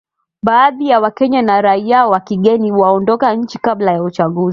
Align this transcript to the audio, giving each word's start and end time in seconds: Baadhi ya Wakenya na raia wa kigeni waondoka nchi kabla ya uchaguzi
Baadhi 0.45 0.87
ya 0.89 0.99
Wakenya 0.99 1.41
na 1.41 1.61
raia 1.61 2.07
wa 2.07 2.19
kigeni 2.19 2.71
waondoka 2.71 3.33
nchi 3.35 3.59
kabla 3.59 3.91
ya 3.91 4.03
uchaguzi 4.03 4.49